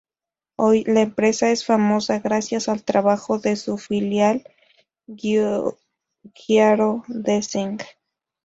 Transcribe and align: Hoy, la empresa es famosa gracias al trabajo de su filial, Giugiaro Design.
Hoy, 0.57 0.83
la 0.87 1.01
empresa 1.01 1.51
es 1.51 1.63
famosa 1.63 2.17
gracias 2.17 2.67
al 2.69 2.83
trabajo 2.83 3.37
de 3.37 3.55
su 3.55 3.77
filial, 3.77 4.43
Giugiaro 5.05 7.03
Design. 7.07 7.77